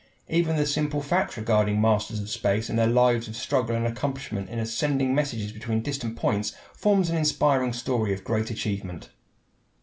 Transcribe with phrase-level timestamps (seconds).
[0.29, 4.49] Even the simple facts regarding "Masters of Space" and their lives of struggle and accomplishment
[4.49, 9.09] in sending messages between distant points form an inspiring story of great achievement.